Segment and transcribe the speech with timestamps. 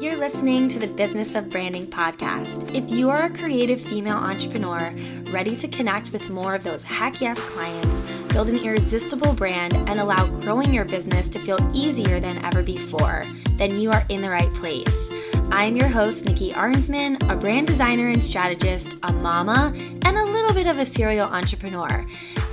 [0.00, 2.72] You're listening to the Business of Branding podcast.
[2.72, 4.92] If you are a creative female entrepreneur
[5.32, 9.98] ready to connect with more of those heck yes clients, build an irresistible brand, and
[9.98, 13.24] allow growing your business to feel easier than ever before,
[13.56, 15.08] then you are in the right place.
[15.50, 20.54] I'm your host, Nikki Arnsman, a brand designer and strategist, a mama, and a little
[20.54, 22.06] bit of a serial entrepreneur.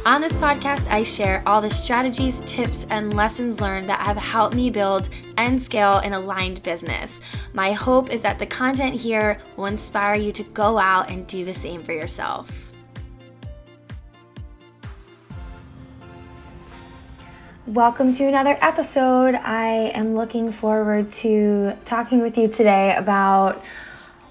[0.05, 4.55] On this podcast, I share all the strategies, tips, and lessons learned that have helped
[4.55, 7.19] me build and scale an aligned business.
[7.53, 11.43] My hope is that the content here will inspire you to go out and do
[11.43, 12.51] the same for yourself.
[17.65, 19.33] Welcome to another episode.
[19.33, 23.63] I am looking forward to talking with you today about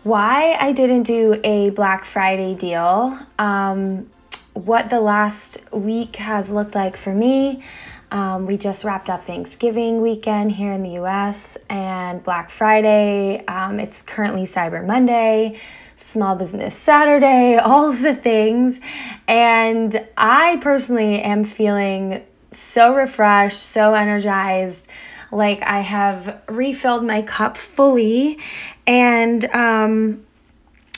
[0.05, 4.09] why I didn't do a Black Friday deal, um,
[4.55, 7.63] what the last week has looked like for me.
[8.11, 13.45] Um, we just wrapped up Thanksgiving weekend here in the US and Black Friday.
[13.47, 15.59] Um, it's currently Cyber Monday.
[15.97, 18.79] Small Business Saturday, all of the things.
[19.27, 24.87] And I personally am feeling so refreshed, so energized.
[25.33, 28.39] Like I have refilled my cup fully,
[28.87, 30.25] and um,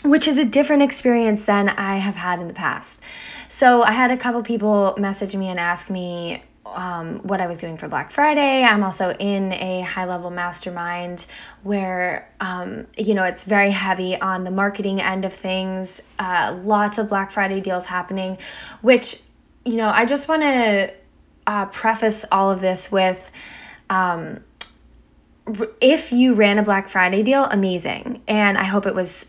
[0.04, 2.95] which is a different experience than I have had in the past.
[3.58, 7.56] So I had a couple people message me and ask me um, what I was
[7.56, 8.62] doing for Black Friday.
[8.62, 11.24] I'm also in a high level mastermind
[11.62, 16.98] where, um, you know, it's very heavy on the marketing end of things, uh, lots
[16.98, 18.36] of Black Friday deals happening,
[18.82, 19.22] which,
[19.64, 20.92] you know, I just want to
[21.46, 23.18] uh, preface all of this with
[23.88, 24.40] um,
[25.80, 28.20] if you ran a Black Friday deal, amazing.
[28.28, 29.24] And I hope it was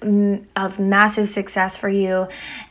[0.57, 2.27] of massive success for you.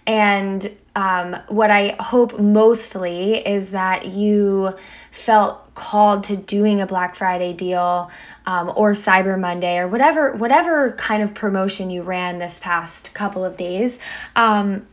[0.07, 4.75] And um, what I hope mostly is that you
[5.13, 8.11] felt called to doing a Black Friday deal
[8.47, 13.45] um, or Cyber Monday or whatever whatever kind of promotion you ran this past couple
[13.45, 13.99] of days.
[14.35, 14.87] Um,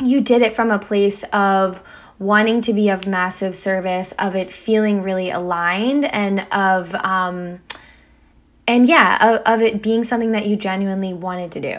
[0.00, 1.82] you did it from a place of
[2.20, 7.58] wanting to be of massive service, of it feeling really aligned, and of um,
[8.66, 11.76] and yeah, of, of, it being something that you genuinely wanted to do,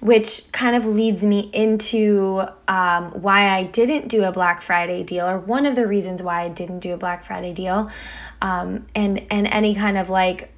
[0.00, 5.26] which kind of leads me into um, why I didn't do a Black Friday deal,
[5.26, 7.90] or one of the reasons why I didn't do a Black Friday deal,
[8.40, 10.52] um, and and any kind of like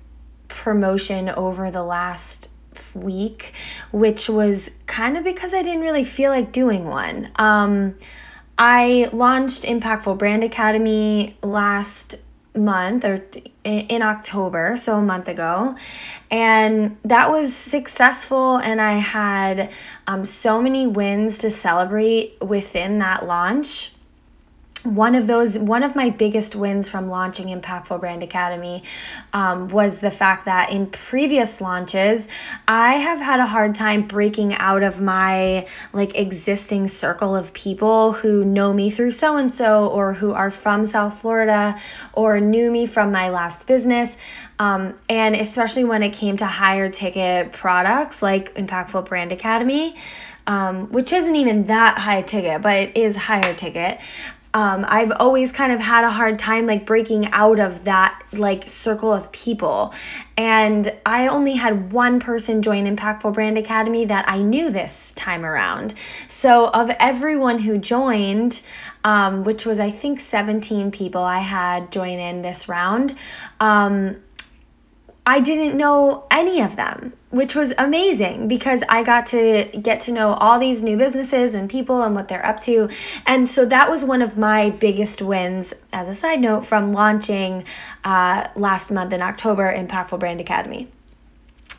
[0.48, 2.48] promotion over the last
[2.94, 3.54] week,
[3.92, 7.30] which was kind of because I didn't really feel like doing one.
[7.36, 7.94] Um,
[8.58, 12.16] I launched Impactful Brand Academy last
[12.54, 13.24] month or
[13.64, 15.76] in October, so a month ago.
[16.30, 19.70] And that was successful, and I had
[20.06, 23.92] um, so many wins to celebrate within that launch
[24.84, 28.82] one of those one of my biggest wins from launching impactful brand academy
[29.32, 32.26] um, was the fact that in previous launches
[32.66, 38.12] i have had a hard time breaking out of my like existing circle of people
[38.12, 41.80] who know me through so and so or who are from south florida
[42.12, 44.16] or knew me from my last business.
[44.58, 49.96] Um, and especially when it came to higher ticket products like impactful brand academy
[50.46, 53.98] um, which isn't even that high ticket, but it is higher ticket
[54.54, 58.68] um, I've always kind of had a hard time like breaking out of that like
[58.68, 59.94] circle of people.
[60.36, 65.44] And I only had one person join Impactful Brand Academy that I knew this time
[65.44, 65.94] around.
[66.28, 68.60] So, of everyone who joined,
[69.04, 73.16] um, which was I think 17 people I had join in this round,
[73.60, 74.16] um,
[75.24, 80.12] I didn't know any of them, which was amazing because I got to get to
[80.12, 82.88] know all these new businesses and people and what they're up to.
[83.24, 87.64] And so that was one of my biggest wins, as a side note, from launching
[88.02, 90.88] uh, last month in October Impactful Brand Academy.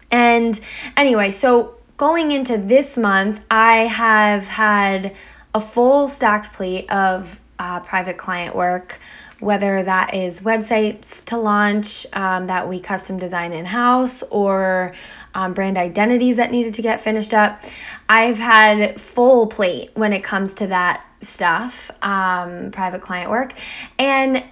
[0.09, 0.57] And
[0.95, 5.15] anyway, so going into this month, I have had
[5.53, 8.99] a full stacked plate of uh, private client work
[9.43, 14.95] whether that is websites to launch um, that we custom design in house or
[15.35, 17.63] um, brand identities that needed to get finished up.
[18.07, 23.53] I've had full plate when it comes to that stuff, um, private client work.
[23.97, 24.43] And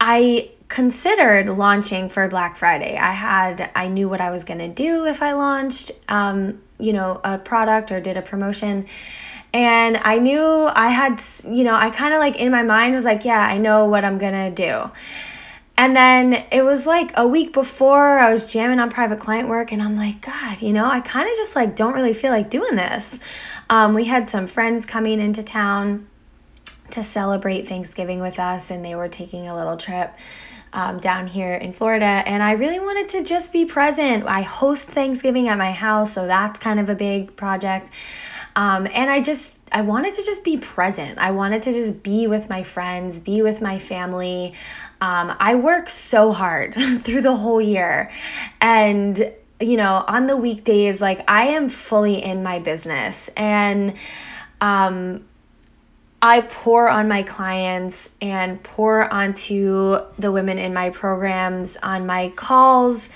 [0.00, 2.96] I considered launching for Black Friday.
[2.96, 6.92] I had, I knew what I was going to do if I launched, um, you
[6.94, 8.86] know, a product or did a promotion.
[9.54, 13.04] And I knew I had, you know, I kind of like in my mind was
[13.04, 14.90] like, yeah, I know what I'm to do.
[15.76, 19.72] And then it was like a week before I was jamming on private client work,
[19.72, 22.50] and I'm like, God, you know, I kind of just like don't really feel like
[22.50, 23.18] doing this.
[23.68, 26.06] Um, we had some friends coming into town
[26.90, 30.14] to celebrate Thanksgiving with us, and they were taking a little trip
[30.74, 34.26] um, down here in Florida, and I really wanted to just be present.
[34.26, 37.90] I host Thanksgiving at my house, so that's kind of a big project.
[38.56, 41.18] Um, and I just I wanted to just be present.
[41.18, 44.52] I wanted to just be with my friends, be with my family.
[45.00, 48.12] Um, I work so hard through the whole year,
[48.60, 53.94] and you know, on the weekdays, like I am fully in my business, and
[54.60, 55.24] um,
[56.20, 62.28] I pour on my clients and pour onto the women in my programs on my
[62.36, 63.08] calls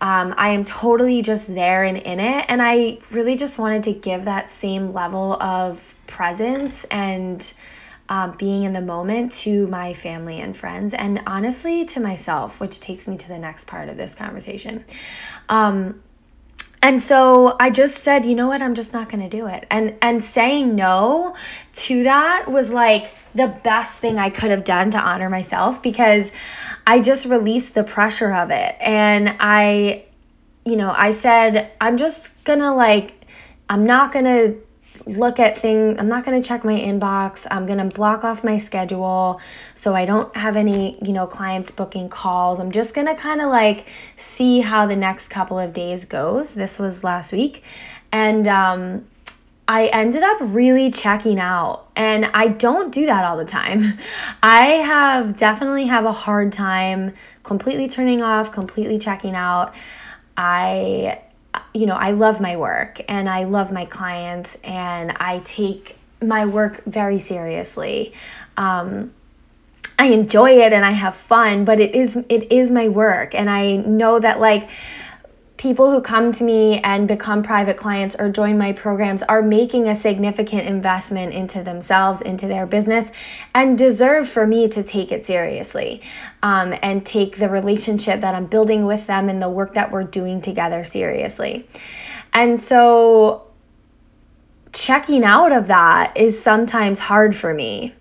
[0.00, 2.46] um, I am totally just there and in it.
[2.48, 7.52] And I really just wanted to give that same level of presence and
[8.08, 12.80] um, being in the moment to my family and friends, and honestly to myself, which
[12.80, 14.84] takes me to the next part of this conversation.
[15.48, 16.02] Um,
[16.84, 19.66] and so I just said, you know what, I'm just not going to do it.
[19.70, 21.34] And and saying no
[21.76, 26.30] to that was like the best thing I could have done to honor myself because
[26.86, 28.76] I just released the pressure of it.
[28.80, 30.04] And I,
[30.66, 33.14] you know, I said, I'm just gonna like,
[33.70, 34.52] I'm not gonna
[35.06, 37.46] look at things, I'm not gonna check my inbox.
[37.50, 39.40] I'm gonna block off my schedule
[39.74, 42.60] so I don't have any, you know, clients booking calls.
[42.60, 43.86] I'm just gonna kind of like
[44.18, 46.54] see how the next couple of days goes.
[46.54, 47.64] This was last week.
[48.12, 49.06] And, um,
[49.66, 53.98] I ended up really checking out and I don't do that all the time.
[54.42, 57.14] I have definitely have a hard time
[57.44, 59.74] completely turning off, completely checking out.
[60.36, 61.20] I
[61.72, 66.46] you know, I love my work and I love my clients and I take my
[66.46, 68.12] work very seriously.
[68.56, 69.12] Um,
[69.98, 73.48] I enjoy it and I have fun, but it is it is my work and
[73.48, 74.68] I know that like
[75.64, 79.88] people who come to me and become private clients or join my programs are making
[79.88, 83.10] a significant investment into themselves, into their business,
[83.54, 86.02] and deserve for me to take it seriously
[86.42, 90.04] um, and take the relationship that I'm building with them and the work that we're
[90.04, 91.66] doing together seriously.
[92.34, 93.46] And so,
[94.74, 97.94] checking out of that is sometimes hard for me.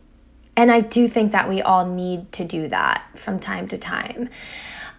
[0.57, 4.27] And I do think that we all need to do that from time to time.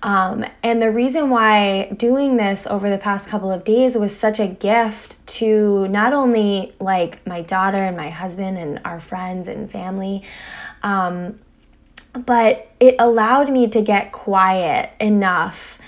[0.04, 4.38] Um, and the reason why doing this over the past couple of days was such
[4.38, 9.70] a gift to not only like my daughter and my husband and our friends and
[9.70, 10.22] family,
[10.82, 11.40] um,
[12.12, 15.78] but it allowed me to get quiet enough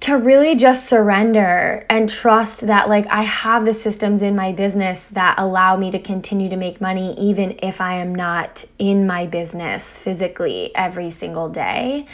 [0.00, 5.02] to really just surrender and trust that like I have the systems in my business
[5.12, 9.24] that allow me to continue to make money even if I am not in my
[9.24, 12.06] business physically every single day.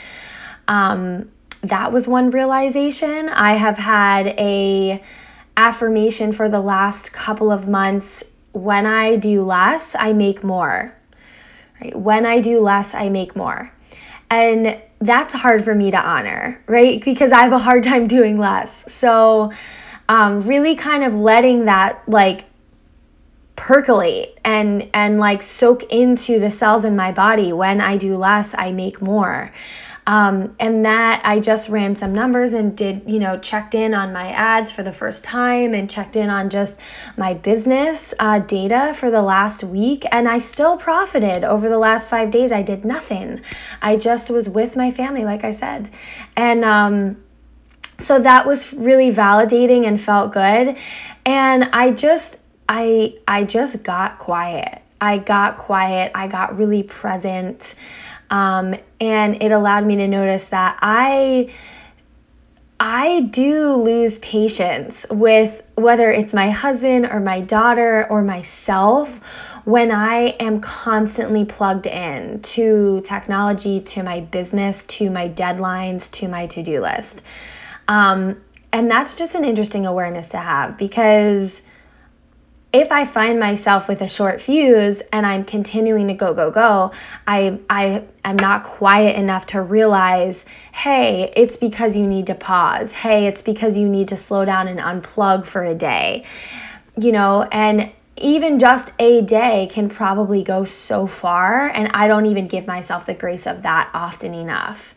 [0.69, 1.31] Um,
[1.63, 3.29] that was one realization.
[3.29, 5.03] I have had a
[5.57, 8.23] affirmation for the last couple of months.
[8.53, 10.95] When I do less, I make more.
[11.81, 11.97] Right?
[11.97, 13.73] When I do less, I make more.
[14.31, 17.05] And that's hard for me to honor, right?
[17.05, 18.73] Because I have a hard time doing less.
[18.89, 19.53] So,
[20.09, 22.45] um, really kind of letting that like
[23.57, 27.53] percolate and and like soak into the cells in my body.
[27.53, 29.53] When I do less, I make more.
[30.07, 34.13] Um, and that I just ran some numbers and did, you know, checked in on
[34.13, 36.75] my ads for the first time and checked in on just
[37.17, 40.05] my business uh, data for the last week.
[40.11, 42.51] And I still profited over the last five days.
[42.51, 43.41] I did nothing.
[43.81, 45.89] I just was with my family, like I said.
[46.37, 47.23] And, um,
[48.03, 50.77] so that was really validating and felt good
[51.25, 52.39] and i just
[52.69, 57.75] i i just got quiet i got quiet i got really present
[58.33, 61.53] um, and it allowed me to notice that I
[62.81, 69.09] I do lose patience with whether it's my husband or my daughter or myself
[69.65, 76.27] when I am constantly plugged in to technology, to my business, to my deadlines, to
[76.27, 77.23] my to do list.
[77.87, 78.41] Um,
[78.73, 81.61] and that's just an interesting awareness to have because
[82.73, 86.93] if I find myself with a short fuse and I'm continuing to go, go, go,
[87.27, 92.91] I, I am not quiet enough to realize, hey, it's because you need to pause.
[92.91, 96.25] Hey, it's because you need to slow down and unplug for a day.
[96.97, 102.27] You know, and even just a day can probably go so far, and I don't
[102.27, 104.95] even give myself the grace of that often enough.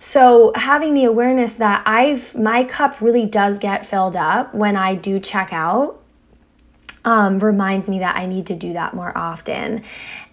[0.00, 4.94] So having the awareness that I've my cup really does get filled up when I
[4.94, 6.00] do check out
[7.04, 9.84] um, reminds me that I need to do that more often.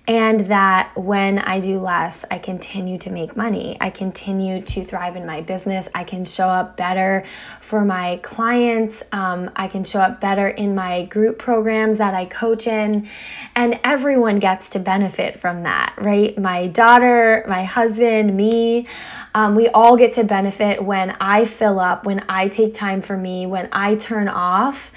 [0.08, 3.76] and that when I do less, I continue to make money.
[3.82, 5.88] I continue to thrive in my business.
[5.96, 7.24] I can show up better
[7.62, 9.02] for my clients.
[9.12, 13.10] Um, I can show up better in my group programs that I coach in.
[13.56, 16.38] And everyone gets to benefit from that, right?
[16.38, 18.88] My daughter, my husband, me.
[19.34, 23.18] Um, we all get to benefit when I fill up, when I take time for
[23.18, 24.92] me, when I turn off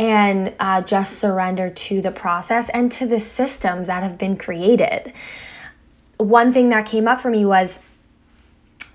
[0.00, 5.12] and uh, just surrender to the process and to the systems that have been created.
[6.16, 7.78] One thing that came up for me was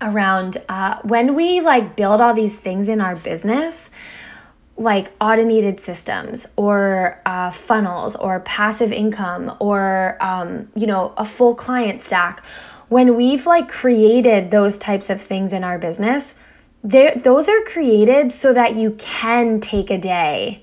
[0.00, 3.88] around uh, when we like build all these things in our business
[4.76, 11.54] like automated systems or uh, funnels or passive income or um, you know a full
[11.54, 12.42] client stack
[12.88, 16.34] when we've like created those types of things in our business
[16.82, 20.62] those are created so that you can take a day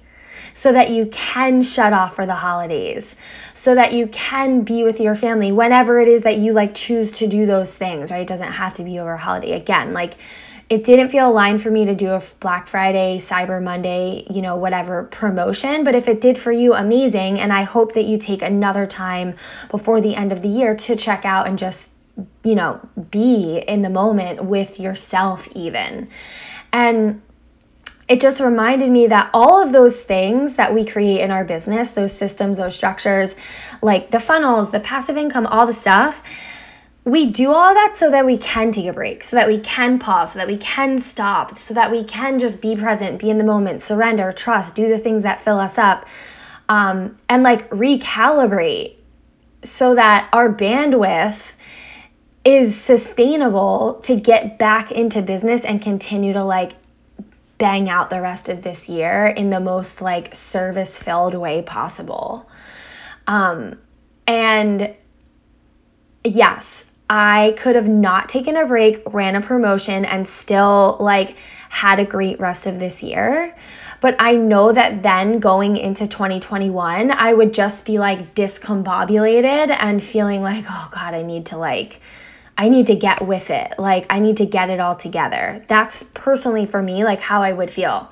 [0.64, 3.16] so that you can shut off for the holidays,
[3.54, 7.12] so that you can be with your family whenever it is that you like choose
[7.12, 8.22] to do those things, right?
[8.22, 9.52] It doesn't have to be over a holiday.
[9.52, 10.14] Again, like
[10.70, 14.56] it didn't feel aligned for me to do a Black Friday, Cyber Monday, you know,
[14.56, 15.84] whatever promotion.
[15.84, 17.42] But if it did for you, amazing.
[17.42, 19.36] And I hope that you take another time
[19.70, 21.90] before the end of the year to check out and just,
[22.46, 22.80] you know,
[23.12, 26.08] be in the moment with yourself, even.
[26.72, 27.22] And
[28.08, 31.92] it just reminded me that all of those things that we create in our business,
[31.92, 33.36] those systems, those structures,
[33.82, 36.22] like the funnels, the passive income, all the stuff,
[37.06, 40.00] we do all that so that we can take a break, so that we can
[40.00, 43.38] pause, so that we can stop, so that we can just be present, be in
[43.38, 46.06] the moment, surrender, trust, do the things that fill us up,
[46.70, 48.96] um, and like recalibrate
[49.64, 51.38] so that our bandwidth
[52.46, 56.74] is sustainable to get back into business and continue to like
[57.64, 62.46] bang out the rest of this year in the most like service filled way possible.
[63.26, 63.80] Um,
[64.28, 64.94] and
[66.26, 71.38] yes, I could have not taken a break, ran a promotion, and still like
[71.70, 73.56] had a great rest of this year.
[74.02, 80.04] But I know that then going into 2021, I would just be like discombobulated and
[80.04, 82.02] feeling like, oh God, I need to like
[82.58, 83.76] I need to get with it.
[83.78, 85.64] Like, I need to get it all together.
[85.68, 88.10] That's personally for me, like how I would feel.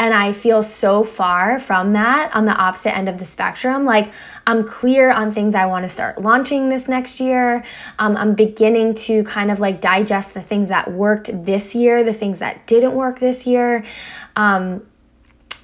[0.00, 3.84] And I feel so far from that on the opposite end of the spectrum.
[3.84, 4.12] Like,
[4.46, 7.64] I'm clear on things I want to start launching this next year.
[7.98, 12.14] Um, I'm beginning to kind of like digest the things that worked this year, the
[12.14, 13.84] things that didn't work this year.
[14.36, 14.86] Um,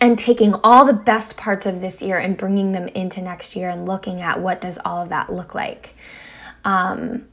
[0.00, 3.70] and taking all the best parts of this year and bringing them into next year
[3.70, 5.94] and looking at what does all of that look like.
[6.64, 7.26] Um,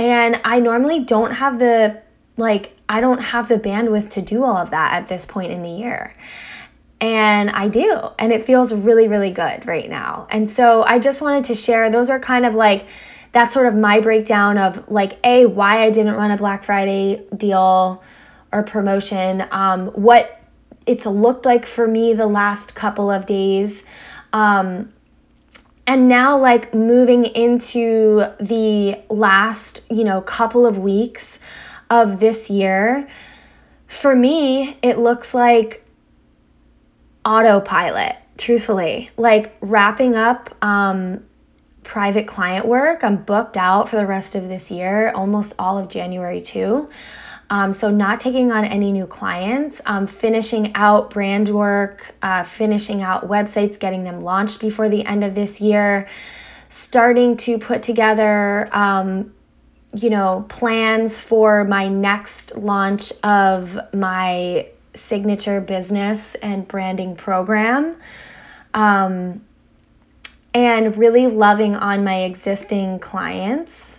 [0.00, 2.00] and I normally don't have the,
[2.38, 5.62] like, I don't have the bandwidth to do all of that at this point in
[5.62, 6.14] the year.
[7.02, 8.08] And I do.
[8.18, 10.26] And it feels really, really good right now.
[10.30, 12.86] And so I just wanted to share, those are kind of like,
[13.32, 17.22] that's sort of my breakdown of like, A, why I didn't run a Black Friday
[17.36, 18.02] deal
[18.52, 20.40] or promotion, um, what
[20.86, 23.82] it's looked like for me the last couple of days.
[24.32, 24.94] Um,
[25.86, 31.38] and now like moving into the last you know couple of weeks
[31.90, 33.08] of this year
[33.88, 35.84] for me it looks like
[37.24, 39.10] autopilot truthfully.
[39.16, 41.22] Like wrapping up um,
[41.84, 43.04] private client work.
[43.04, 46.88] I'm booked out for the rest of this year almost all of january too
[47.50, 53.02] um, so, not taking on any new clients, um, finishing out brand work, uh, finishing
[53.02, 56.08] out websites, getting them launched before the end of this year,
[56.68, 59.34] starting to put together, um,
[59.92, 67.96] you know, plans for my next launch of my signature business and branding program.
[68.74, 69.44] Um,
[70.54, 73.90] and really loving on my existing clients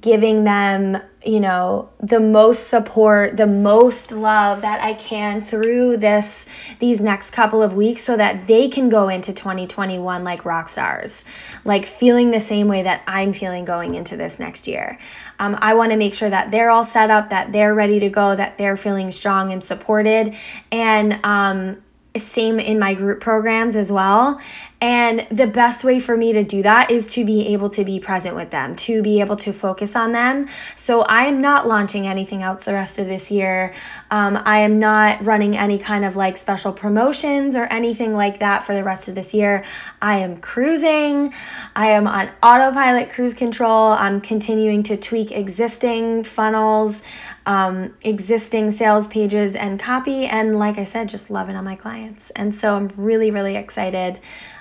[0.00, 6.46] giving them, you know, the most support, the most love that I can through this
[6.78, 11.24] these next couple of weeks so that they can go into 2021 like rock stars,
[11.64, 14.98] like feeling the same way that I'm feeling going into this next year.
[15.38, 18.08] Um, I want to make sure that they're all set up, that they're ready to
[18.08, 20.34] go, that they're feeling strong and supported,
[20.70, 21.82] and um,
[22.18, 24.40] same in my group programs as well.
[24.80, 27.98] And the best way for me to do that is to be able to be
[27.98, 30.48] present with them, to be able to focus on them.
[30.76, 33.74] So I am not launching anything else the rest of this year.
[34.10, 38.66] Um, I am not running any kind of like special promotions or anything like that
[38.66, 39.64] for the rest of this year.
[40.02, 41.32] I am cruising.
[41.74, 43.92] I am on autopilot cruise control.
[43.92, 47.00] I'm continuing to tweak existing funnels
[47.46, 50.26] um, existing sales pages and copy.
[50.26, 52.30] And like I said, just loving on my clients.
[52.30, 54.18] And so I'm really, really excited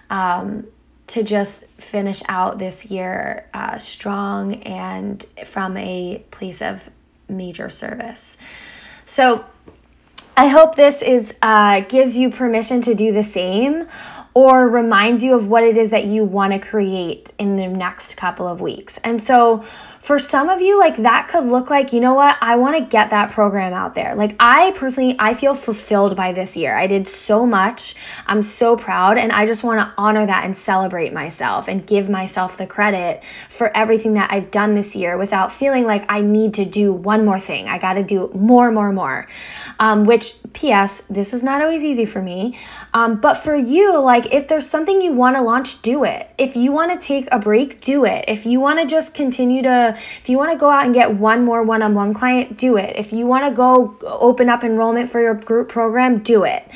[0.10, 0.66] um,
[1.08, 6.82] to just finish out this year uh, strong and from a place of
[7.30, 8.36] major service.
[9.06, 9.46] So
[10.38, 13.88] I hope this is uh, gives you permission to do the same
[14.34, 18.18] or reminds you of what it is that you want to create in the next
[18.18, 19.00] couple of weeks.
[19.04, 19.64] And so
[20.06, 22.38] for some of you like that could look like you know what?
[22.40, 24.14] I want to get that program out there.
[24.14, 26.78] Like i personally i feel fulfilled by this year.
[26.78, 27.96] I did so much.
[28.28, 32.08] I'm so proud and i just want to honor that and celebrate myself and give
[32.08, 36.54] myself the credit for everything that i've done this year without feeling like i need
[36.56, 37.68] to do one more thing.
[37.68, 39.28] I got to do more more more.
[39.80, 42.60] Um, which ps this is not always easy for me.
[42.94, 46.30] Um, but for you like if there's something you want to launch do it.
[46.38, 48.26] If you want to take a break do it.
[48.28, 49.64] If you want to just continue
[50.22, 52.78] if you want to go out and get one more one on one client, do
[52.78, 52.96] it.
[52.98, 56.68] If you want to go open up enrollment for your group program, do it.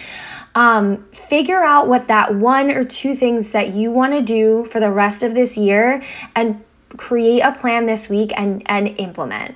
[0.55, 4.79] Um, figure out what that one or two things that you want to do for
[4.79, 6.03] the rest of this year
[6.35, 6.63] and
[6.97, 9.55] create a plan this week and, and implement.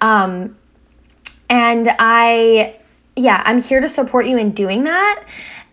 [0.00, 0.56] Um,
[1.50, 2.76] and I,
[3.16, 5.24] yeah, I'm here to support you in doing that.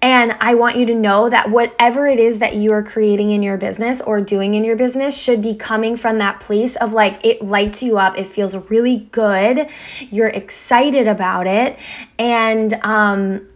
[0.05, 3.41] And I want you to know that whatever it is that you are creating in
[3.41, 7.25] your business or doing in your business should be coming from that place of like
[7.25, 9.67] it lights you up, it feels really good,
[10.11, 11.79] you're excited about it,
[12.19, 13.47] and um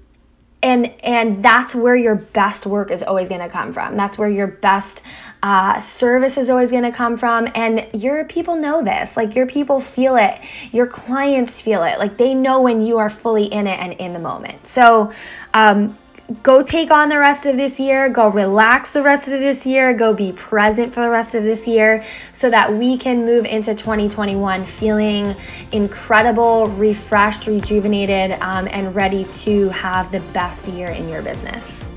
[0.63, 3.95] and and that's where your best work is always going to come from.
[3.95, 5.03] That's where your best
[5.43, 7.47] uh, service is always going to come from.
[7.53, 9.15] And your people know this.
[9.15, 10.41] Like your people feel it.
[10.71, 11.99] Your clients feel it.
[11.99, 14.67] Like they know when you are fully in it and in the moment.
[14.67, 15.13] So,
[15.53, 15.97] um,
[16.43, 19.93] go take on the rest of this year, go relax the rest of this year,
[19.93, 23.73] go be present for the rest of this year so that we can move into
[23.73, 25.35] 2021 feeling
[25.71, 31.88] incredible, refreshed, rejuvenated, um, and ready to have the best year in your business.